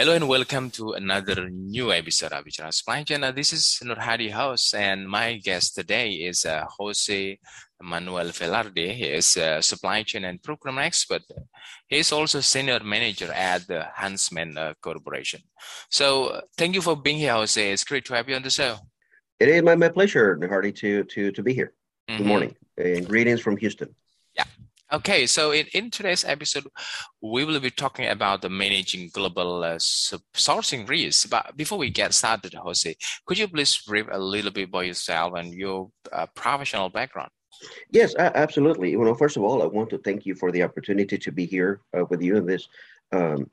[0.00, 3.20] Hello and welcome to another new episode of Bicara Supply Chain.
[3.34, 7.38] This is Nur Hadi House, and my guest today is uh, Jose
[7.82, 8.94] Manuel Velarde.
[8.94, 11.24] He is a supply chain and procurement expert.
[11.86, 15.42] He is also senior manager at the Huntsman uh, Corporation.
[15.90, 17.70] So, uh, thank you for being here, Jose.
[17.70, 18.76] It's great to have you on the show.
[19.38, 21.74] It is my, my pleasure, Hardy, to to to be here.
[22.08, 22.16] Mm-hmm.
[22.16, 23.94] Good morning, and greetings from Houston.
[24.92, 26.66] Okay, so in, in today's episode,
[27.22, 31.26] we will be talking about the managing global uh, sourcing risks.
[31.26, 35.34] But before we get started, Jose, could you please brief a little bit about yourself
[35.36, 37.30] and your uh, professional background?
[37.92, 38.96] Yes, absolutely.
[38.96, 41.80] Well, first of all, I want to thank you for the opportunity to be here
[41.96, 42.68] uh, with you in this
[43.12, 43.48] um,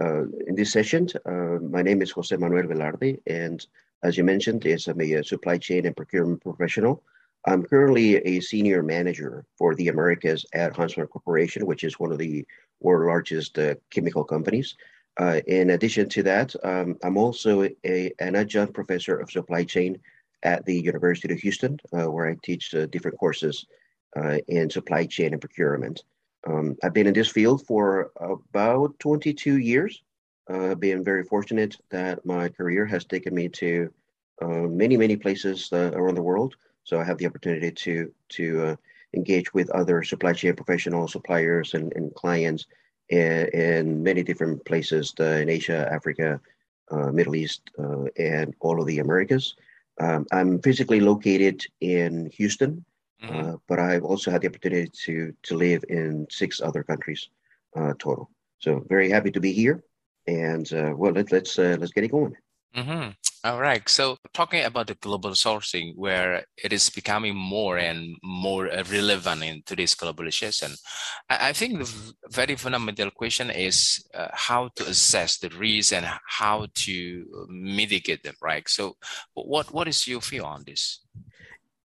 [0.00, 1.06] uh, in this session.
[1.26, 3.66] Uh, my name is Jose Manuel Velarde, and
[4.04, 7.02] as you mentioned, I'm a supply chain and procurement professional.
[7.48, 12.18] I'm currently a senior manager for the Americas at Huntsman Corporation, which is one of
[12.18, 12.44] the
[12.80, 14.74] world's largest uh, chemical companies.
[15.18, 19.98] Uh, in addition to that, um, I'm also a, an adjunct professor of supply chain
[20.42, 23.64] at the University of Houston, uh, where I teach uh, different courses
[24.14, 26.02] uh, in supply chain and procurement.
[26.46, 30.02] Um, I've been in this field for about 22 years,
[30.78, 33.90] being very fortunate that my career has taken me to
[34.42, 36.54] many, many places around the world.
[36.88, 38.76] So I have the opportunity to to uh,
[39.12, 42.64] engage with other supply chain professionals, suppliers, and, and clients
[43.10, 46.40] in, in, many different places uh, in Asia, Africa,
[46.90, 49.54] uh, Middle East, uh, and all of the Americas.
[50.00, 52.82] Um, I'm physically located in Houston,
[53.22, 53.36] mm-hmm.
[53.36, 57.28] Uh, but I've also had the opportunity to to live in six other countries
[57.76, 58.30] uh, total.
[58.60, 59.84] So very happy to be here,
[60.26, 60.66] and
[60.98, 62.34] well, let, let's let's get it going.
[62.76, 63.10] Mm-hmm.
[63.44, 63.88] All right.
[63.88, 69.42] So, talking about the global sourcing, where it is becoming more and more uh, relevant
[69.42, 70.76] in today's globalization,
[71.30, 76.66] I, think the very fundamental question is uh, how to assess the risks and how
[76.74, 78.34] to mitigate them.
[78.42, 78.68] Right.
[78.68, 78.96] So,
[79.34, 81.00] what what is your view on this?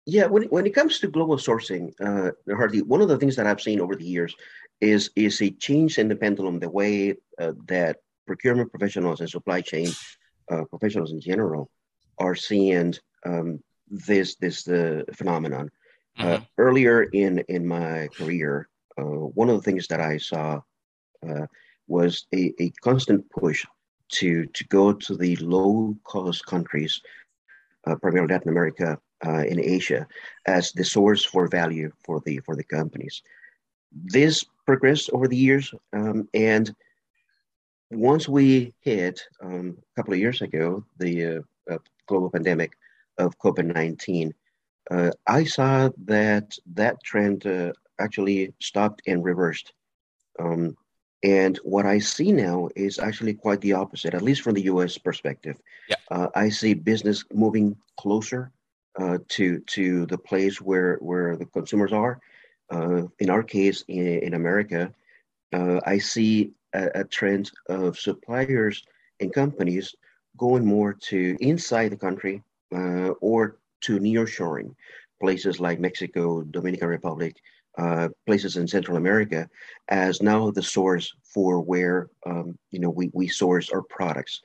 [0.06, 3.48] Yeah, when, when it comes to global sourcing, uh, Hardy, one of the things that
[3.48, 4.36] I've seen over the years
[4.82, 9.62] is is a change in the pendulum, the way uh, that procurement professionals and supply
[9.62, 9.90] chain
[10.52, 11.70] uh, professionals in general
[12.18, 12.94] are seeing
[13.26, 13.60] um,
[13.90, 15.70] this this uh, phenomenon.
[16.20, 16.44] Uh, mm-hmm.
[16.58, 20.62] earlier in in my career, uh, one of the things that I saw
[21.28, 21.48] uh,
[21.88, 23.66] was a, a constant push
[24.10, 27.02] to to go to the low cost countries,
[28.02, 30.06] primarily Latin America in Asia,
[30.46, 33.24] as the source for value for the for the companies.
[33.92, 36.76] This progressed over the years, um, and
[37.96, 41.78] once we hit um, a couple of years ago the uh, uh,
[42.08, 42.74] global pandemic
[43.18, 44.34] of COVID 19,
[44.92, 49.74] uh, I saw that that trend uh, actually stopped and reversed.
[50.40, 50.76] Um,
[51.24, 54.98] and what I see now is actually quite the opposite, at least from the US
[54.98, 55.58] perspective.
[55.88, 55.96] Yeah.
[56.12, 58.52] Uh, I see business moving closer
[59.00, 62.20] uh, to, to the place where, where the consumers are.
[63.20, 64.92] in our case, in, in America,
[65.54, 68.84] I see a, a trend of suppliers
[69.20, 69.96] and companies
[70.38, 72.42] going more to inside the country
[72.76, 74.74] uh, or to nearshoring
[75.22, 77.36] places like Mexico, Dominican Republic,
[77.78, 79.50] uh, places in Central America,
[79.88, 84.42] as now the source for where um, you know we, we source our products,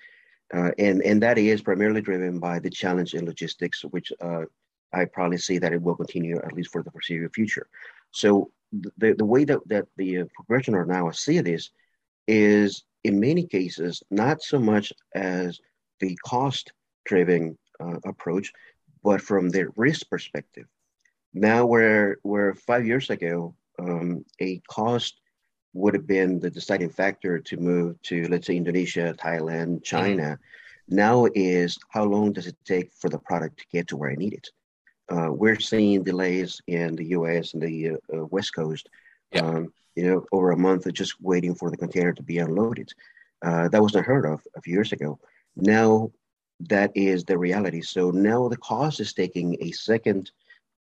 [0.54, 4.44] uh, and and that is primarily driven by the challenge in logistics, which uh,
[4.92, 7.66] I probably see that it will continue at least for the foreseeable future.
[8.12, 11.70] So the the way that that the uh, progression are now see this
[12.28, 15.58] is in many cases not so much as
[15.98, 16.72] the cost
[17.04, 18.52] driven uh, approach,
[19.02, 20.66] but from the risk perspective.
[21.34, 25.20] Now, where, where five years ago, um, a cost
[25.72, 30.96] would have been the deciding factor to move to, let's say, Indonesia, Thailand, China, mm-hmm.
[30.96, 34.14] now is how long does it take for the product to get to where I
[34.14, 34.48] need it?
[35.10, 38.88] Uh, we're seeing delays in the US and the uh, West Coast.
[39.32, 39.42] Yeah.
[39.42, 42.92] Um, you know, over a month of just waiting for the container to be unloaded.
[43.44, 45.18] Uh, that was unheard of a few years ago.
[45.56, 46.10] Now
[46.60, 47.82] that is the reality.
[47.82, 50.30] So now the cost is taking a second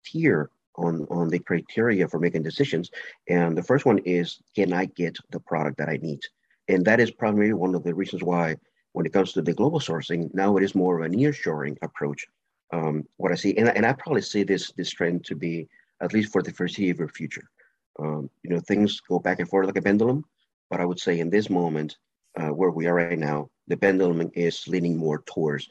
[0.05, 2.91] tier on on the criteria for making decisions.
[3.27, 6.21] And the first one is, can I get the product that I need?
[6.67, 8.55] And that is primarily one of the reasons why,
[8.93, 12.25] when it comes to the global sourcing, now it is more of a nearshoring approach.
[12.71, 15.67] Um, what I see, and, and I probably see this this trend to be
[16.01, 17.49] at least for the foreseeable future.
[17.99, 20.25] Um, you know, things go back and forth like a pendulum,
[20.69, 21.97] but I would say in this moment
[22.39, 25.67] uh, where we are right now, the pendulum is leaning more towards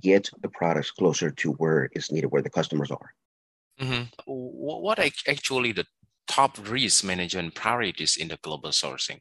[0.00, 3.14] get the products closer to where it's needed, where the customers are.
[3.80, 4.02] Mm-hmm.
[4.26, 5.86] What are actually the
[6.26, 9.20] top risk management priorities in the global sourcing?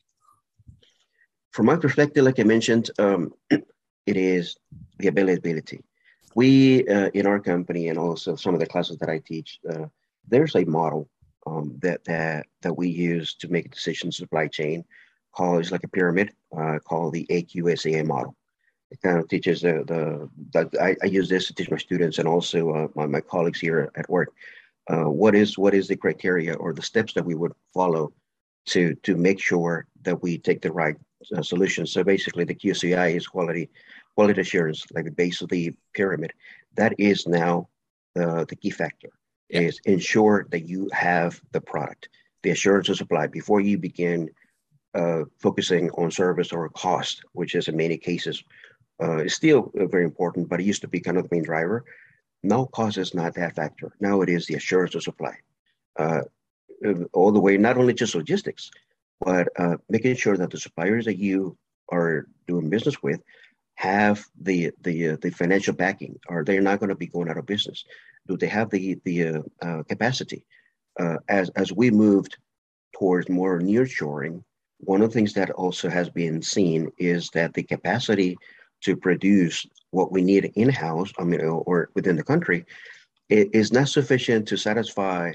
[1.52, 4.58] From my perspective, like I mentioned, um, it is
[5.00, 5.84] the availability.
[6.36, 9.86] We uh, in our company and also some of the classes that I teach, uh,
[10.28, 11.10] there's a model
[11.48, 14.84] um, that that that we use to make decisions supply chain
[15.34, 18.36] called it's like a pyramid uh, called the AQSAA model.
[18.92, 22.20] It kind of teaches the the that I, I, use this to teach my students
[22.20, 24.34] and also uh, my, my colleagues here at work.
[24.90, 28.14] Uh, what is what is the criteria or the steps that we would follow
[28.68, 30.96] to to make sure that we take the right
[31.36, 31.86] uh, solution?
[31.86, 33.70] So basically, the QCI is quality
[34.16, 36.32] quality assurance, like the base of the pyramid.
[36.76, 37.68] That is now
[38.16, 39.12] the the key factor
[39.50, 42.10] is ensure that you have the product,
[42.44, 44.30] the assurance of supply before you begin
[44.94, 48.44] uh, focusing on service or cost, which is in many cases
[49.02, 51.86] uh, is still very important, but it used to be kind of the main driver.
[52.44, 53.94] Now cost is not that factor.
[54.00, 55.36] Now it is the assurance of supply.
[55.98, 56.22] Uh,
[57.14, 58.70] all the way, not only just logistics,
[59.20, 61.58] but uh, making sure that the suppliers that you
[61.90, 63.22] are doing business with
[63.76, 67.38] have the the uh, the financial backing, or they're not going to be going out
[67.38, 67.84] of business
[68.28, 70.46] do they have the the uh, uh, capacity?
[71.00, 72.38] Uh, as as we moved
[72.98, 74.44] towards more nearshoring,
[74.80, 78.38] one of the things that also has been seen is that the capacity
[78.82, 82.66] to produce what we need in house, I mean, or within the country,
[83.30, 85.34] is not sufficient to satisfy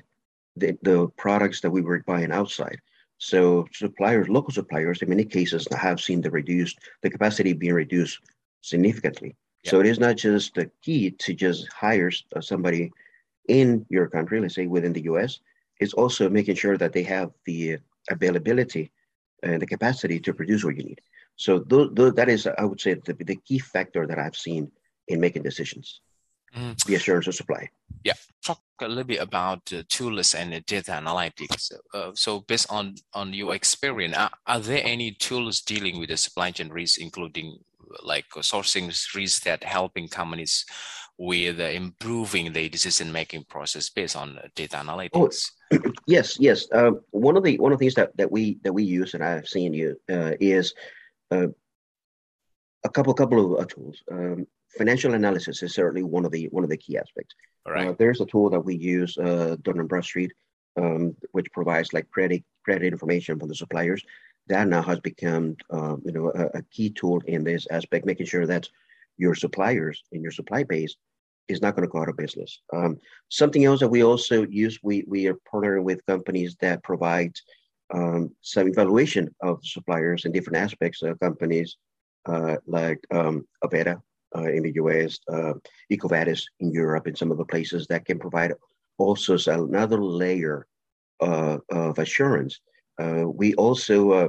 [0.56, 2.78] the, the products that we were buying outside.
[3.18, 8.18] So suppliers, local suppliers, in many cases, have seen the reduced the capacity being reduced
[8.60, 9.36] significantly.
[9.64, 12.92] So it is not just the key to just hire uh, somebody
[13.48, 15.40] in your country, let's say within the US,
[15.78, 17.78] it's also making sure that they have the
[18.10, 18.90] availability
[19.42, 21.00] and the capacity to produce what you need.
[21.36, 24.70] So th- th- that is, I would say, the, the key factor that I've seen
[25.08, 26.00] in making decisions.
[26.54, 26.84] Mm.
[26.84, 27.70] The assurance of supply.
[28.04, 28.12] Yeah,
[28.44, 31.72] talk a little bit about uh, tools and data analytics.
[31.94, 36.18] Uh, so, based on on your experience, are, are there any tools dealing with the
[36.18, 37.58] supply chain risk, including
[38.02, 40.64] like sourcing risk that helping companies
[41.18, 45.50] with uh, improving the decision making process based on data analytics.
[45.72, 46.66] Oh, yes, yes.
[46.72, 49.22] Uh, one of the one of the things that, that we that we use and
[49.22, 50.74] I've seen you uh, is
[51.30, 51.48] uh,
[52.84, 54.02] a couple couple of uh, tools.
[54.10, 54.46] Um,
[54.76, 57.34] financial analysis is certainly one of the one of the key aspects.
[57.66, 57.88] All right.
[57.88, 60.32] Uh, there's a tool that we use, uh, Dun & Bradstreet,
[60.76, 64.02] um, which provides like credit credit information from the suppliers
[64.48, 68.26] that now has become uh, you know a, a, key tool in this aspect, making
[68.26, 68.68] sure that
[69.16, 70.96] your suppliers in your supply base
[71.48, 72.60] is not going to go out of business.
[72.72, 72.98] Um,
[73.28, 77.34] something else that we also use, we we are partnering with companies that provide
[77.94, 81.76] um, some evaluation of suppliers in different aspects of companies
[82.26, 84.00] uh, like um, Avetta
[84.36, 85.54] uh, in the US, uh,
[85.90, 88.52] EcoVadis in Europe, and some of the places that can provide
[88.98, 90.66] also another layer
[91.20, 92.60] uh, of assurance
[93.26, 94.28] we also uh,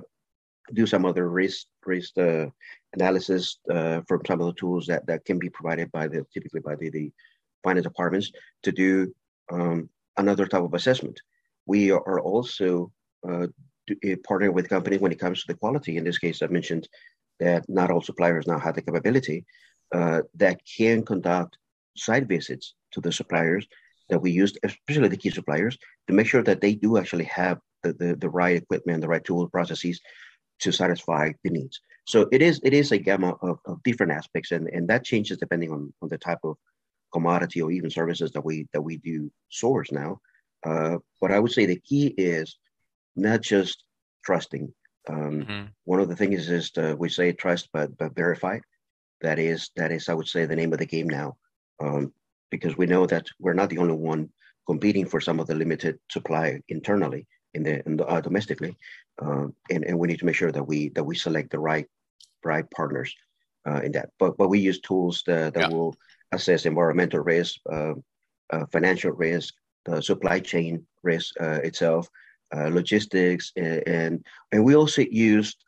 [0.74, 2.48] do some other risk risk uh,
[2.94, 3.60] analysis
[4.08, 6.90] from some of the tools that, that can be provided by the typically by the,
[6.90, 7.12] the
[7.64, 8.32] finance departments
[8.62, 9.14] to do
[9.52, 11.20] um, another type of assessment.
[11.66, 12.92] We are also
[13.28, 13.48] uh,
[14.28, 15.98] partnering with companies when it comes to the quality.
[15.98, 16.88] In this case, I mentioned
[17.40, 19.46] that not all suppliers now have the capability
[19.94, 21.58] uh, that can conduct
[21.96, 23.68] site visits to the suppliers
[24.10, 27.60] that we use, especially the key suppliers, to make sure that they do actually have
[27.84, 30.00] the, the, the right equipment, the right tools, processes
[30.60, 31.80] to satisfy the needs.
[32.06, 35.38] So it is it is a gamma of, of different aspects, and, and that changes
[35.38, 36.58] depending on, on the type of
[37.14, 40.20] commodity or even services that we that we do source now.
[40.66, 42.58] Uh, but I would say the key is
[43.16, 43.84] not just
[44.26, 44.74] trusting.
[45.10, 45.66] Um, mm-hmm.
[45.84, 48.60] One of the things is to, we say trust but but verify.
[49.22, 51.38] That is that is I would say the name of the game now,
[51.82, 52.14] um,
[52.52, 54.30] because we know that we're not the only one
[54.68, 58.76] competing for some of the limited supply internally in the, in the uh, domestically,
[59.22, 61.88] uh, and and we need to make sure that we that we select the right
[62.44, 63.14] right partners
[63.68, 64.10] uh, in that.
[64.20, 65.76] But but we use tools that, that yeah.
[65.76, 65.96] will
[66.32, 67.94] assess environmental risk, uh,
[68.52, 69.54] uh, financial risk,
[69.86, 72.10] the supply chain risk uh, itself,
[72.54, 75.64] logistics, and and we also used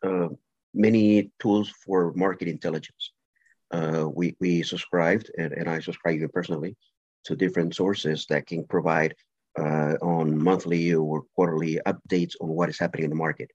[0.74, 3.12] many tools for market intelligence.
[4.14, 6.76] we we subscribed, and, and I subscribe even personally
[7.24, 9.14] to different sources that can provide uh,
[9.58, 13.50] on monthly or quarterly updates on what is happening in the market.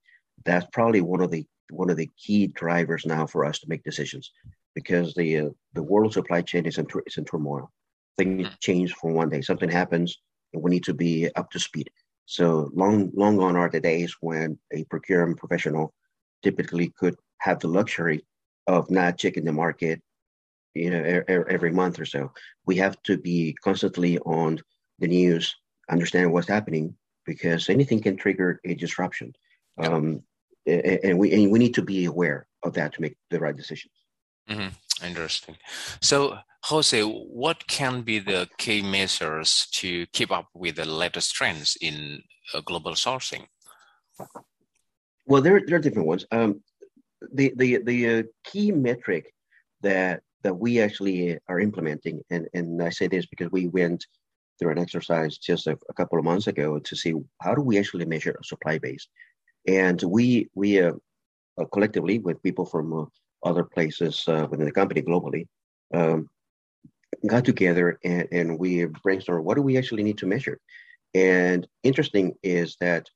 [0.46, 3.84] That's probably one of the one of the key drivers now for us to make
[3.84, 4.32] decisions,
[4.76, 7.72] because the uh, the world supply chain is in, is in turmoil.
[8.18, 9.42] Things change from one day.
[9.42, 10.18] Something happens,
[10.54, 11.90] and we need to be up to speed.
[12.26, 15.94] So long long gone are the days when a procurement professional
[16.44, 18.26] typically could have the luxury
[18.68, 20.02] of not checking the market,
[20.74, 22.32] you know, every month or so.
[22.66, 24.60] We have to be constantly on
[25.00, 25.56] the news,
[25.92, 26.96] understand what's happening,
[27.26, 29.34] because anything can trigger a disruption.
[29.78, 30.24] Um,
[30.66, 33.94] and we and we need to be aware of that to make the right decisions.
[34.50, 35.06] Mm-hmm.
[35.06, 35.58] Interesting.
[36.02, 41.78] So, Jose, what can be the key measures to keep up with the latest trends
[41.82, 42.22] in
[42.54, 43.46] uh, global sourcing?
[45.26, 46.26] Well, there, there are different ones.
[46.32, 46.62] Um,
[47.34, 49.34] the the the uh, key metric
[49.82, 54.06] that that we actually are implementing, and and I say this because we went
[54.62, 57.80] through an exercise just a, a couple of months ago to see how do we
[57.80, 59.08] actually measure a supply base,
[59.68, 60.94] and we we uh,
[61.60, 63.06] uh, collectively with people from uh,
[63.44, 65.48] other places uh, within the company globally.
[65.94, 66.30] Um,
[67.28, 70.58] got together and, and we brainstormed what do we actually need to measure
[71.14, 73.10] and interesting is that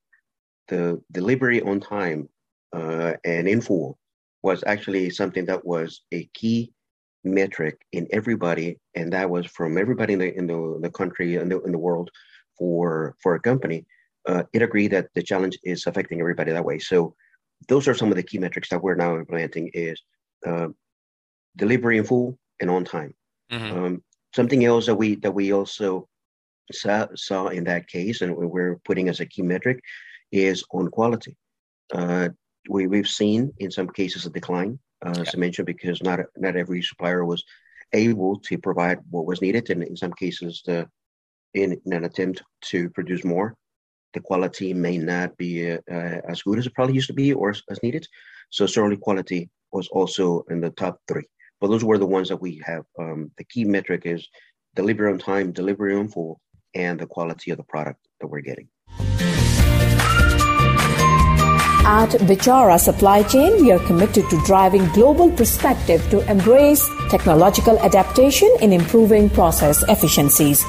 [0.67, 2.27] the delivery on time
[2.73, 3.97] uh, and in full
[4.43, 6.71] was actually something that was a key
[7.25, 11.51] metric in everybody, and that was from everybody in the in the, the country and
[11.51, 12.09] the, in the world
[12.57, 13.85] for for a company.
[14.27, 16.79] Uh, it agreed that the challenge is affecting everybody that way.
[16.79, 17.15] So
[17.67, 20.01] those are some of the key metrics that we're now implementing is
[20.45, 20.69] uh,
[21.55, 23.13] delivery in full and on time.
[23.51, 23.77] Mm-hmm.
[23.77, 24.03] Um,
[24.35, 26.07] something else that we that we also
[26.71, 29.79] saw, saw in that case, and we're putting as a key metric,
[30.31, 31.35] is on quality.
[31.93, 32.29] Uh,
[32.69, 35.21] we, we've seen in some cases a decline, uh, yeah.
[35.21, 37.43] as I mentioned, because not not every supplier was
[37.93, 40.87] able to provide what was needed, and in some cases, the
[41.53, 43.55] in, in an attempt to produce more,
[44.13, 47.51] the quality may not be uh, as good as it probably used to be or
[47.51, 48.05] as, as, needed.
[48.49, 51.27] So certainly, quality was also in the top three.
[51.61, 52.83] But those were the ones that we have.
[52.99, 54.27] Um, the key metric is
[54.75, 56.39] delivery on time, delivery on full,
[56.73, 58.67] and the quality of the product that we're getting.
[61.87, 68.51] At Bicara Supply Chain, we are committed to driving global perspective to embrace technological adaptation
[68.59, 70.63] in improving process efficiencies.